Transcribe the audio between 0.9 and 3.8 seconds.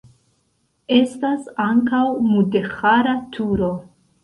Estas ankaŭ mudeĥara turo.